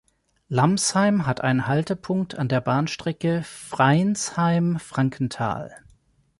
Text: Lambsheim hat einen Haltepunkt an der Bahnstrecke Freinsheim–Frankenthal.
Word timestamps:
Lambsheim 0.47 1.27
hat 1.27 1.41
einen 1.41 1.67
Haltepunkt 1.67 2.33
an 2.35 2.47
der 2.47 2.59
Bahnstrecke 2.59 3.43
Freinsheim–Frankenthal. 3.43 5.69